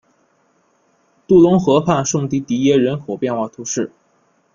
[1.27, 3.91] 杜龙河畔圣迪迪耶人口变化图示